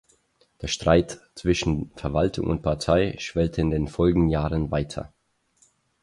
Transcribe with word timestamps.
Der 0.63 0.67
Streit 0.67 1.21
zwischen 1.35 1.91
Verwaltung 1.95 2.47
und 2.47 2.63
Partei 2.63 3.15
schwelte 3.19 3.61
in 3.61 3.69
den 3.69 3.87
folgenden 3.87 4.29
Jahren 4.31 4.71
weiter. 4.71 5.13